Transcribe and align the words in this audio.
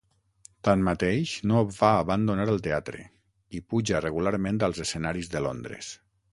Tanmateix 0.67 1.33
no 1.51 1.61
va 1.81 1.91
abandonar 1.99 2.49
el 2.55 2.63
teatre 2.69 3.03
i 3.59 3.63
puja 3.75 4.03
regularment 4.09 4.61
als 4.69 4.85
escenaris 4.89 5.35
de 5.37 5.47
Londres. 5.51 5.97